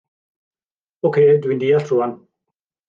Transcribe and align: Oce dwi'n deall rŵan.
Oce 1.11 1.23
dwi'n 1.45 1.61
deall 1.65 1.87
rŵan. 1.93 2.13